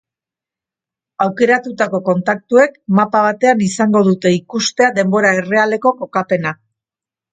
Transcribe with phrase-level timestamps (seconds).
[1.25, 6.57] Aukeratutako kontaktuek mapa batean izango dute ikustea denbora errealeko kokapena.